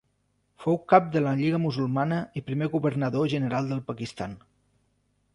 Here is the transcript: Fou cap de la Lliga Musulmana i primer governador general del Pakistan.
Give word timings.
Fou 0.61 0.77
cap 0.93 1.09
de 1.15 1.21
la 1.25 1.33
Lliga 1.41 1.59
Musulmana 1.65 2.17
i 2.41 2.43
primer 2.47 2.69
governador 2.77 3.27
general 3.35 3.69
del 3.73 3.83
Pakistan. 3.91 4.33